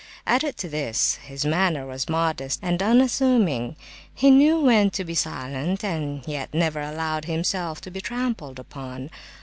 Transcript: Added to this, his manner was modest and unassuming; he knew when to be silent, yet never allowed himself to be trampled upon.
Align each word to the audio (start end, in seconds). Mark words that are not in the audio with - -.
Added 0.25 0.57
to 0.57 0.67
this, 0.67 1.17
his 1.27 1.45
manner 1.45 1.85
was 1.85 2.09
modest 2.09 2.57
and 2.63 2.81
unassuming; 2.81 3.75
he 4.11 4.31
knew 4.31 4.59
when 4.59 4.89
to 4.89 5.03
be 5.05 5.13
silent, 5.13 5.83
yet 6.27 6.51
never 6.55 6.81
allowed 6.81 7.25
himself 7.25 7.81
to 7.81 7.91
be 7.91 8.01
trampled 8.01 8.57
upon. 8.57 9.11